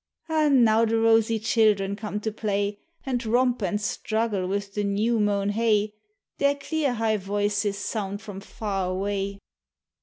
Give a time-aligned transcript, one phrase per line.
[0.29, 0.49] Ah!
[0.51, 5.49] now the rosy children come to play, And romp and struggle with the new mown
[5.49, 5.93] hay;
[6.39, 9.37] Their clear high voices sound from far away.